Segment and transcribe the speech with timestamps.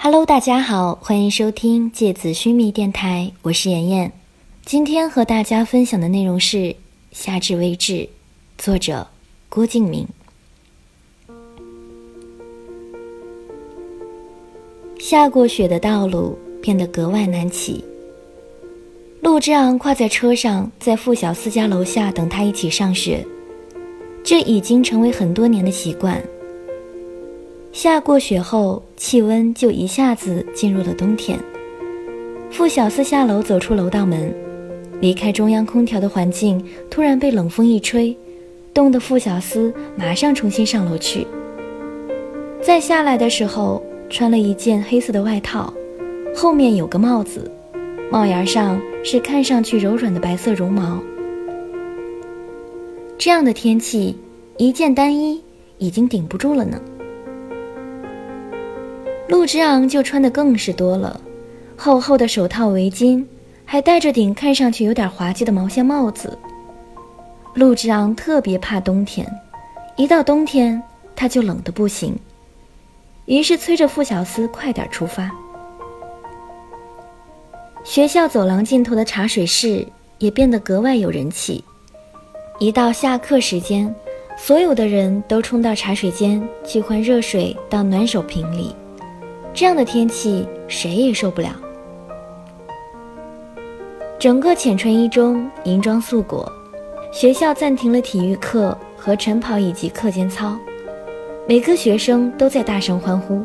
[0.00, 4.12] Hello，大家好，欢迎收听芥子须弥电台，我是妍妍。
[4.64, 6.56] 今天和大家分享的内容是
[7.10, 7.94] 《夏至未至》，
[8.56, 9.04] 作者
[9.48, 10.06] 郭敬明。
[15.00, 17.84] 下过雪的道路变得格外难骑。
[19.20, 23.26] 陆之昂跨在车上，在傅小司家楼下等他一起上学，
[24.22, 26.22] 这已经成为很多年的习惯。
[27.80, 31.38] 下过雪后，气温就一下子进入了冬天。
[32.50, 34.34] 傅小司下楼走出楼道门，
[35.00, 38.18] 离开中央空调的环境，突然被冷风一吹，
[38.74, 41.24] 冻得傅小司马上重新上楼去。
[42.60, 45.72] 再下来的时候，穿了一件黑色的外套，
[46.34, 47.48] 后面有个帽子，
[48.10, 50.98] 帽檐上是看上去柔软的白色绒毛。
[53.16, 54.16] 这样的天气，
[54.56, 55.40] 一件单衣
[55.78, 56.76] 已经顶不住了呢。
[59.28, 61.20] 陆之昂就穿的更是多了，
[61.76, 63.22] 厚厚的手套、围巾，
[63.64, 66.38] 还戴着顶看上去有点滑稽的毛线帽子。
[67.52, 69.30] 陆之昂特别怕冬天，
[69.96, 70.82] 一到冬天
[71.14, 72.18] 他就冷得不行，
[73.26, 75.30] 于是催着傅小司快点出发。
[77.84, 79.86] 学校走廊尽头的茶水室
[80.18, 81.62] 也变得格外有人气，
[82.58, 83.94] 一到下课时间，
[84.38, 88.74] 所有的人都冲到茶水间去换热水到暖手瓶里。
[89.54, 91.50] 这样的天气，谁也受不了。
[94.18, 96.50] 整个浅川一中银装素裹，
[97.12, 100.56] 学校暂停了体育课和晨跑以及课间操，
[101.48, 103.44] 每个学生都在大声欢呼。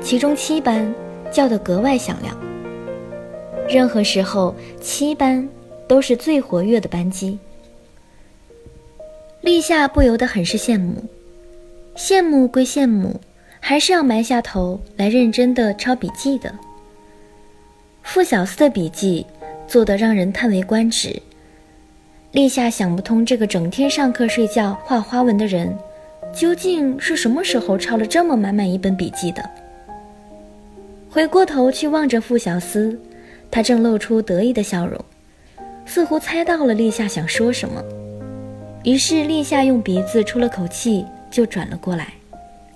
[0.00, 0.94] 其中七班
[1.30, 2.36] 叫得格外响亮。
[3.68, 5.46] 任何时候，七班
[5.88, 7.38] 都是最活跃的班级。
[9.40, 11.02] 立夏不由得很是羡慕，
[11.96, 13.20] 羡慕归羡慕。
[13.68, 16.54] 还是要埋下头来认真的抄笔记的。
[18.04, 19.26] 傅小司的笔记
[19.66, 21.20] 做得让人叹为观止。
[22.30, 25.76] 立夏想不通，这个整天上课睡觉画花纹的人，
[26.32, 29.42] 究竟是什么时候抄了这么满满一本笔记的？
[31.10, 32.96] 回过头去望着傅小司，
[33.50, 35.04] 他正露出得意的笑容，
[35.84, 37.82] 似乎猜到了立夏想说什么。
[38.84, 42.12] 于是立夏用鼻子出了口气，就转了过来。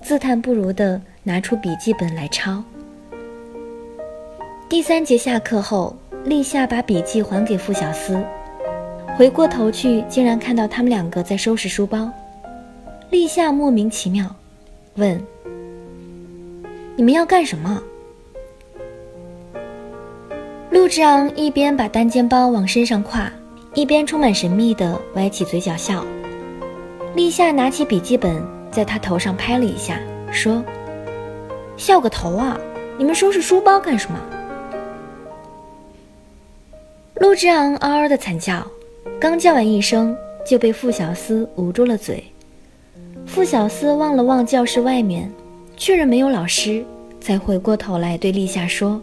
[0.03, 2.63] 自叹不如的拿出笔记本来抄。
[4.69, 8.21] 第三节下课后，立夏把笔记还给傅小司，
[9.17, 12.11] 回过头去，竟然看到他们两个在收拾书包。
[13.11, 14.35] 立夏莫名其妙，
[14.95, 15.21] 问
[16.97, 17.83] ：“你们要干什么？”
[20.71, 23.29] 陆之昂一边把单肩包往身上挎，
[23.75, 26.05] 一边充满神秘的歪起嘴角笑。
[27.15, 28.60] 立夏拿起笔记本。
[28.71, 29.99] 在他头上拍了一下，
[30.31, 30.63] 说
[31.77, 32.59] ：“笑个头啊！
[32.99, 34.19] 你们收拾书包干什么？”
[37.17, 38.67] 陆之昂嗷嗷的惨叫，
[39.21, 40.17] 刚叫完一声，
[40.47, 42.23] 就被傅小司捂住了嘴。
[43.27, 45.31] 傅小司望了望教室外面，
[45.77, 46.85] 确认没有老师，
[47.21, 49.01] 才回过头来对立夏说：“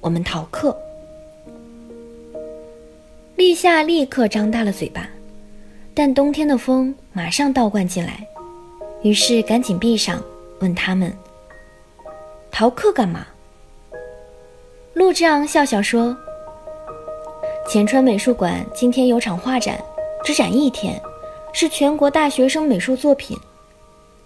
[0.00, 0.76] 我们逃课。”
[3.36, 5.08] 立夏立刻张大了嘴巴，
[5.94, 8.26] 但冬天的风马上倒灌进来。
[9.02, 10.22] 于是赶紧闭上，
[10.60, 11.12] 问他们
[12.52, 13.26] ：“逃课干嘛？”
[14.94, 16.16] 陆之昂笑笑说
[17.68, 19.82] ：“浅川美术馆今天有场画展，
[20.24, 21.00] 只展一天，
[21.52, 23.36] 是全国大学生美术作品，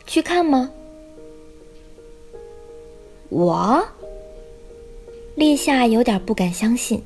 [0.07, 0.71] 去看吗？”
[3.31, 3.83] 我，
[5.37, 7.03] 立夏有点不敢相信。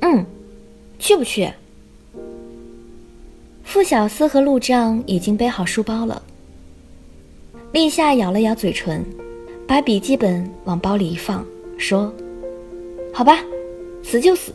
[0.00, 0.24] 嗯，
[0.98, 1.52] 去不去？
[3.62, 6.22] 傅小司和陆之昂已经背好书包了。
[7.74, 9.04] 立夏咬了咬嘴唇，
[9.66, 11.44] 把笔记本往包里一放，
[11.76, 12.14] 说
[13.12, 13.40] ：“好吧，
[14.00, 14.52] 死就死。”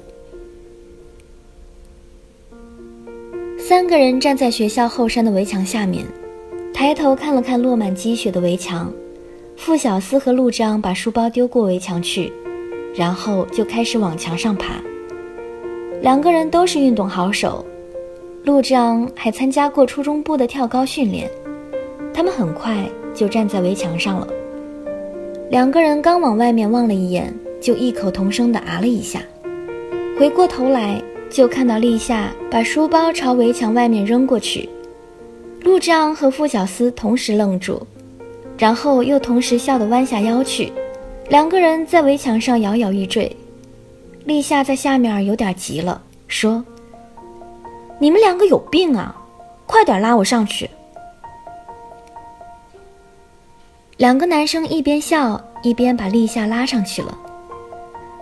[3.59, 6.05] 三个人站在学校后山的围墙下面，
[6.73, 8.89] 抬头看了看落满积雪的围墙。
[9.57, 12.31] 傅小司和陆章把书包丢过围墙去，
[12.95, 14.75] 然后就开始往墙上爬。
[16.01, 17.65] 两个人都是运动好手，
[18.45, 21.29] 陆章还参加过初中部的跳高训练。
[22.13, 22.89] 他们很快。
[23.19, 24.25] 就站在围墙上了。
[25.49, 29.19] 两个人刚往外面望了一眼，就异口同声地啊了一下。
[30.17, 34.69] 回过头来，就看到立夏把书包朝围墙外面扔过去。
[35.63, 37.85] 陆之昂和傅小司同时愣住，
[38.57, 40.71] 然后又同时笑得弯下腰去。
[41.27, 43.35] 两个人在围墙上摇摇欲坠。
[44.23, 46.63] 立夏在下面有点急了，说
[47.99, 49.13] ：“你们两个有病啊！
[49.65, 50.69] 快点拉我上去！”
[53.99, 57.17] 两个男生一边笑一边把立夏拉上去了。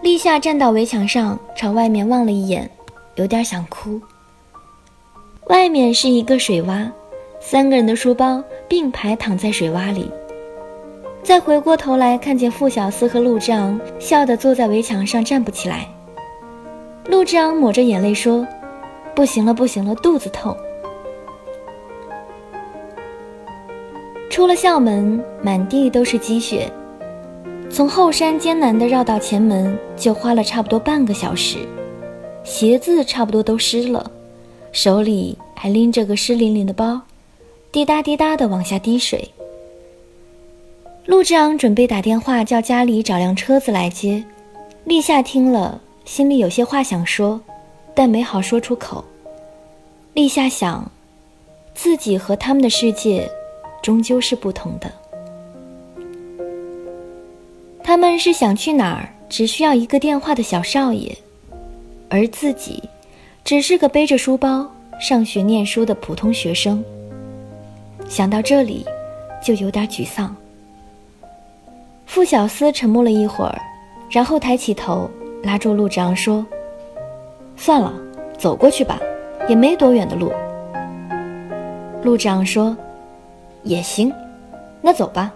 [0.01, 2.67] 立夏站到围墙上，朝外面望了一眼，
[3.13, 4.01] 有点想哭。
[5.49, 6.89] 外面是一个水洼，
[7.39, 10.09] 三个人的书包并排躺在水洼里。
[11.21, 15.87] 再回过头来，看见傅小司和陆之昂笑得坐在围墙上站不起来。
[17.05, 18.47] 陆之昂抹着眼泪说
[19.13, 20.57] ：“不行了，不行了，肚子痛。”
[24.37, 26.71] 出了校门，满地都是积雪。
[27.71, 31.67] 从后山艰难地绕到前门，就花了差不多半个小时，
[32.43, 34.11] 鞋子差不多都湿了。
[34.71, 37.01] 手里还拎着个湿淋淋的包，
[37.71, 39.27] 滴答滴答的往下滴水。
[41.07, 44.23] 陆志昂准备打电话叫家里找辆车子来接，
[44.83, 47.41] 立夏听了，心里有些话想说，
[47.95, 49.03] 但没好说出口。
[50.13, 50.91] 立夏想，
[51.73, 53.27] 自己和他们的世界，
[53.87, 54.91] 终究是不同的。
[57.81, 61.17] 他们是想去哪儿，只需要一个电话的小少爷，
[62.09, 62.83] 而自己。
[63.45, 64.69] 只是个背着书包
[64.99, 66.83] 上学念书的普通学生。
[68.09, 68.85] 想到这里，
[69.41, 70.35] 就有点沮丧。
[72.05, 73.57] 傅小司沉默了一会儿，
[74.11, 75.09] 然后抬起头，
[75.43, 76.45] 拉住陆之昂说
[77.55, 77.93] ：“算了，
[78.37, 78.99] 走过去吧，
[79.47, 80.29] 也没多远的路。”
[82.03, 82.75] 陆之昂说
[83.63, 84.13] ：“也行，
[84.81, 85.33] 那走吧。”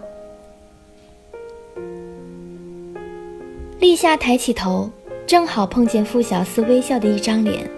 [3.80, 4.88] 立夏抬起头，
[5.26, 7.68] 正好碰见傅小司微笑的一张脸。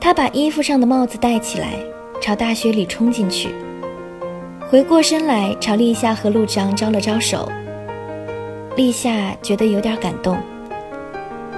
[0.00, 1.74] 他把衣服上的帽子戴起来，
[2.20, 3.50] 朝大雪里冲进去。
[4.68, 7.48] 回过身来，朝立夏和陆章招了招手。
[8.74, 10.38] 立夏觉得有点感动。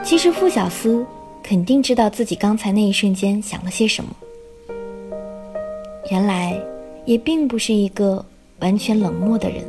[0.03, 1.07] 其实傅小司
[1.43, 4.11] 肯定知道自己刚才那一瞬间想了些什么。
[6.11, 6.61] 原来，
[7.05, 8.25] 也并不是一个
[8.61, 9.65] 完全冷漠的人。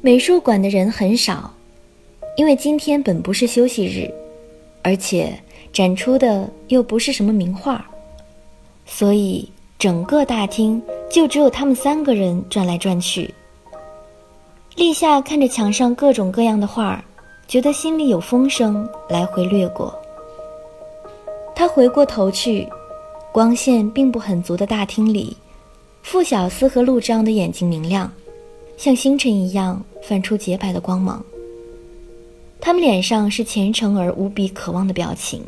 [0.00, 1.52] 美术馆的人很少，
[2.36, 4.10] 因为今天本不是休息日。
[4.82, 5.38] 而且
[5.74, 7.84] 展出的又不是什么名画，
[8.86, 9.46] 所以
[9.78, 13.34] 整个大厅就只有他们三个人转来转去。
[14.76, 17.04] 立夏看着墙上各种各样的画，
[17.46, 19.94] 觉得心里有风声来回掠过。
[21.54, 22.66] 他回过头去，
[23.32, 25.36] 光线并不很足的大厅里，
[26.02, 28.10] 傅小司和陆章的眼睛明亮，
[28.76, 31.24] 像星辰一样泛出洁白的光芒。
[32.60, 35.42] 他们脸上是虔诚而无比渴望的表情，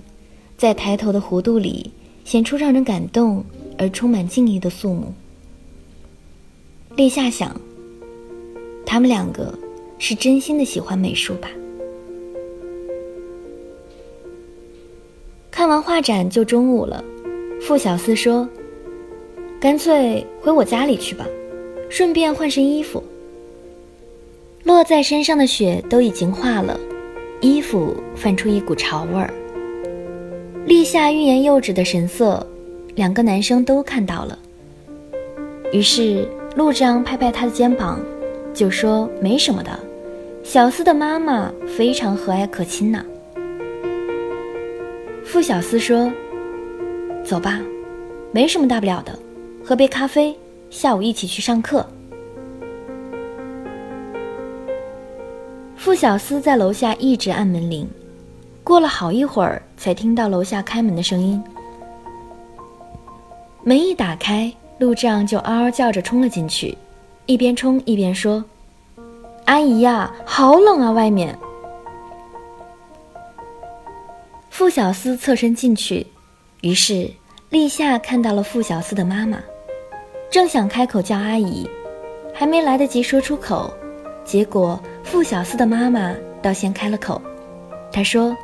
[0.57, 1.91] 在抬头的弧度里
[2.25, 3.45] 显出让人感动
[3.77, 5.13] 而充满敬意的肃穆。
[6.95, 7.61] 立夏想，
[8.87, 9.53] 他们两个
[9.99, 11.51] 是真心的喜欢美术吧。
[15.51, 17.05] 看完画展就中午了，
[17.65, 18.49] 傅小司说
[19.61, 21.25] ：“干脆回我家里去吧，
[21.89, 23.03] 顺便换身衣服。
[24.65, 26.79] 落在身上的雪都已经化了。”
[27.41, 29.33] 衣服泛出一股潮味儿。
[30.65, 32.45] 立夏欲言又止的神色，
[32.95, 34.39] 两个男生都看到了。
[35.73, 38.01] 于是陆章拍拍他的肩膀，
[38.53, 39.77] 就说：“没什么的，
[40.45, 43.05] 小司的妈妈非常和蔼可亲呢。”
[45.25, 46.13] 傅小司说
[47.25, 47.61] ：“走吧，
[48.33, 49.19] 没什么大不了的，
[49.65, 50.37] 喝杯咖啡，
[50.71, 51.87] 下午一起去上课。”
[55.77, 57.89] 傅小司在楼下一直按门铃，
[58.63, 61.43] 过了好一会儿，才听到楼下开门的声音。
[63.65, 66.77] 门一打开，陆丈就嗷嗷叫着冲了进去，
[67.27, 68.45] 一边冲一边说
[69.47, 71.37] ：“阿姨呀，好冷啊，外面。”
[74.51, 76.07] 傅小司侧身进去，
[76.63, 77.11] 于是
[77.51, 79.39] 立夏看到了傅小司的妈妈，
[80.31, 81.69] 正想开口叫阿姨，
[82.33, 83.73] 还没来得及说出口，
[84.25, 84.81] 结果。
[85.03, 87.21] 傅小司的妈妈倒先开了口，
[87.91, 88.35] 她说：“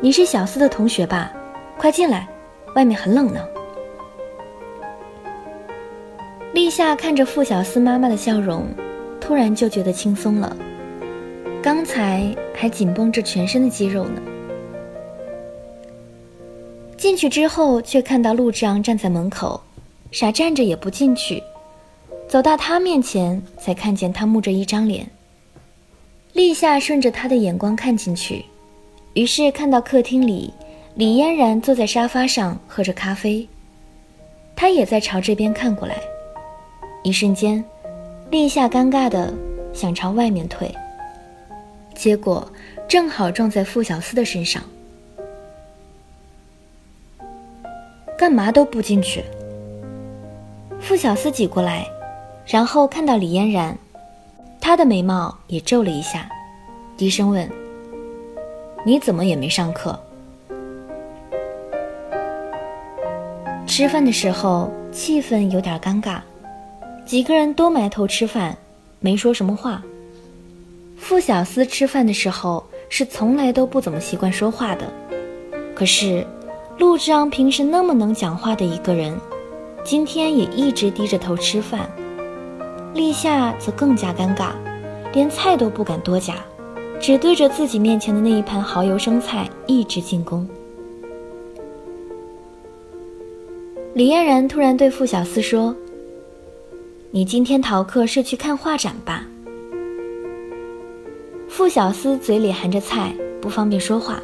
[0.00, 1.30] 你是小司的同学吧？
[1.76, 2.26] 快进来，
[2.74, 3.46] 外面很冷呢。”
[6.54, 8.66] 立夏看着傅小司妈妈的笑容，
[9.20, 10.56] 突然就觉得轻松了。
[11.62, 14.22] 刚才还紧绷着全身的肌肉呢。
[17.00, 19.58] 进去之后，却看到陆之昂站在门口，
[20.12, 21.42] 傻站着也不进去。
[22.28, 25.08] 走到他面前，才看见他木着一张脸。
[26.34, 28.44] 立夏顺着他的眼光看进去，
[29.14, 30.52] 于是看到客厅里
[30.94, 33.48] 李嫣然坐在沙发上喝着咖啡，
[34.54, 35.96] 他也在朝这边看过来。
[37.02, 37.64] 一瞬间，
[38.30, 39.32] 立夏尴尬的
[39.72, 40.70] 想朝外面退，
[41.94, 42.46] 结果
[42.86, 44.62] 正好撞在傅小司的身上。
[48.20, 49.24] 干嘛都不进去？
[50.78, 51.86] 傅小司挤过来，
[52.44, 53.74] 然后看到李嫣然，
[54.60, 56.28] 她的眉毛也皱了一下，
[56.98, 57.48] 低声问
[58.84, 59.98] ：“你怎么也没上课？”
[63.66, 66.20] 吃饭的时候气氛有点尴尬，
[67.06, 68.54] 几个人都埋头吃饭，
[68.98, 69.82] 没说什么话。
[70.98, 74.84] 傅小司吃饭的时候是从来都不怎么习惯说话的，
[75.74, 76.26] 可是
[76.80, 79.14] 陆之昂平时那么能讲话的一个人，
[79.84, 81.86] 今天也一直低着头吃饭。
[82.94, 84.52] 立夏则更加尴尬，
[85.12, 86.36] 连菜都不敢多夹，
[86.98, 90.48] 只对着自己面前的那一盘蚝油生菜一直进攻。
[93.92, 95.76] 李嫣然突然对傅小司说
[97.12, 99.26] ：“你今天逃课是去看画展吧？”
[101.46, 104.18] 傅小司嘴里含着菜，不方便说话，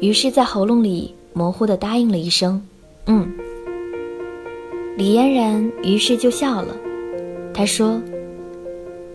[0.00, 2.62] 于是，在喉咙里模糊的答应了一声
[3.06, 3.30] ：“嗯。”
[4.96, 6.76] 李嫣然于是就笑了，
[7.54, 8.00] 她说：“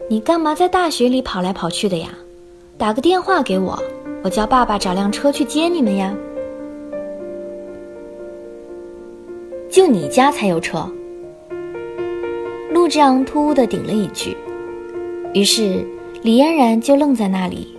[0.09, 2.09] 你干嘛在大学里跑来跑去的呀？
[2.77, 3.81] 打个电话给我，
[4.24, 6.13] 我叫爸爸找辆车去接你们呀。”
[9.69, 10.89] 就你家才有车。
[12.71, 14.36] 陆之昂突兀的顶了一句，
[15.33, 15.86] 于是。
[16.24, 17.77] 李嫣然就愣在那里，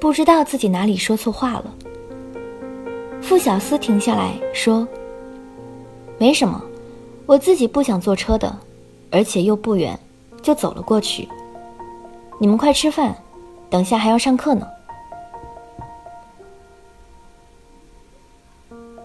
[0.00, 1.74] 不知道自己哪里说错话了。
[3.26, 4.86] 傅小司停下来说
[6.16, 6.62] ：“没什么，
[7.26, 8.56] 我自己不想坐车的，
[9.10, 9.98] 而且又不远，
[10.40, 11.28] 就走了过去。
[12.38, 13.12] 你们快吃饭，
[13.68, 14.64] 等下还要上课呢。”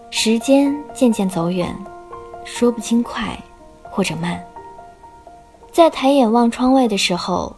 [0.08, 1.76] 时间渐渐走远，
[2.44, 3.36] 说不清快
[3.82, 4.40] 或者慢。
[5.72, 7.56] 在抬眼望窗外的时候。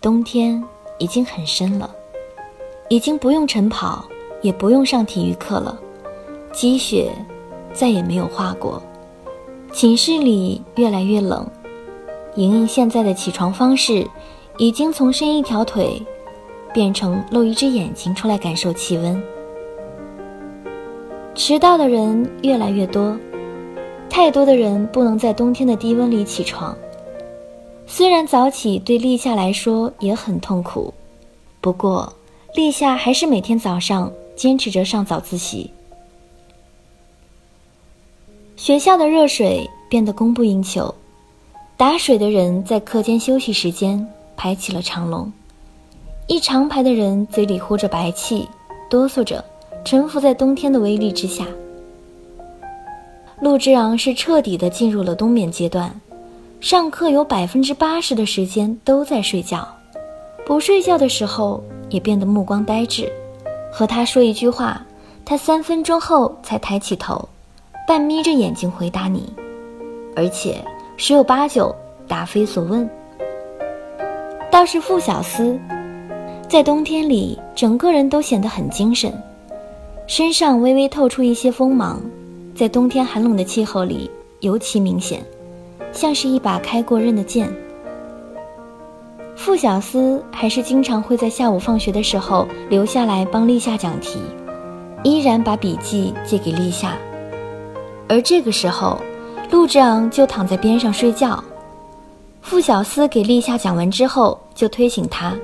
[0.00, 0.62] 冬天
[0.98, 1.90] 已经很深了，
[2.88, 4.04] 已经不用晨跑，
[4.42, 5.76] 也不用上体育课了，
[6.60, 7.12] 积雪
[7.72, 8.82] 再也没有化过，
[9.72, 11.48] 寝室里越来越冷。
[12.34, 14.04] 莹莹现在的起床方式，
[14.56, 16.02] 已经从伸一条腿，
[16.74, 19.22] 变成露一只眼睛出来感受气温。
[21.32, 23.16] 迟到的人越来越多，
[24.10, 26.76] 太多的人不能在冬天的低温里起床。
[27.86, 30.92] 虽然早起对立夏来说也很痛苦，
[31.60, 32.12] 不过
[32.56, 35.70] 立夏还是每天早上坚持着上早自习。
[38.58, 40.92] 学校的热水变得供不应求，
[41.76, 44.04] 打水的人在课间休息时间
[44.36, 45.32] 排起了长龙，
[46.26, 48.48] 一长排的人嘴里呼着白气，
[48.90, 49.42] 哆嗦着，
[49.84, 51.46] 臣服在冬天的威力之下。
[53.40, 55.88] 陆之昂是彻底的进入了冬眠阶段。
[56.60, 59.66] 上课有百分之八十的时间都在睡觉，
[60.44, 63.08] 不睡觉的时候也变得目光呆滞。
[63.70, 64.84] 和他说一句话，
[65.24, 67.28] 他三分钟后才抬起头，
[67.88, 69.32] 半眯着眼睛回答你，
[70.14, 70.62] 而且
[70.98, 71.74] 十有八九
[72.06, 72.86] 答非所问。
[74.50, 75.58] 倒是傅小司，
[76.46, 79.10] 在冬天里整个人都显得很精神，
[80.06, 82.02] 身上微微透出一些锋芒，
[82.54, 85.24] 在冬天寒冷的气候里尤其明显。
[85.90, 87.50] 像是一把开过刃的剑。
[89.34, 94.20] 傅小司还是经常会在下午放学的时候留下来帮立夏讲题，
[95.02, 96.94] 依然把笔记借给立夏。
[98.08, 98.98] 而这个时候，
[99.50, 101.42] 陆之昂就躺在边上睡觉。
[102.40, 105.34] 傅小司给立夏讲完之后，就推醒他，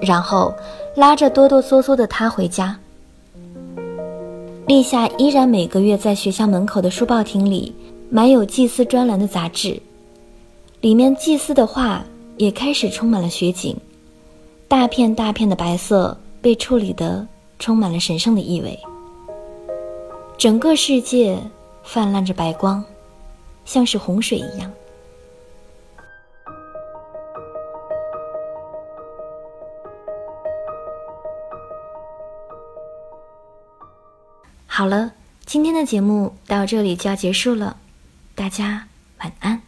[0.00, 0.54] 然后
[0.94, 2.78] 拉着哆哆嗦嗦的他回家。
[4.66, 7.74] 立夏依然每个月在学校门口的书报亭里
[8.08, 9.78] 买有祭祀专栏的杂志。
[10.80, 12.04] 里面祭祀的画
[12.36, 13.76] 也开始充满了雪景，
[14.68, 17.26] 大片大片的白色被处理得
[17.58, 18.78] 充满了神圣的意味。
[20.38, 21.36] 整个世界
[21.84, 22.84] 泛滥着白光，
[23.64, 24.72] 像是洪水一样。
[34.66, 35.12] 好了，
[35.44, 37.76] 今天的节目到这里就要结束了，
[38.34, 39.62] 大家晚安。